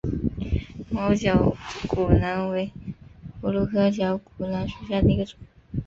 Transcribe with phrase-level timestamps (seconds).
[0.91, 1.55] 毛绞
[1.87, 2.71] 股蓝为
[3.39, 5.37] 葫芦科绞股蓝属下的一个种。